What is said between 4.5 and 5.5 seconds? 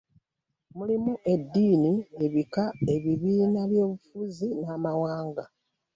n'amawanga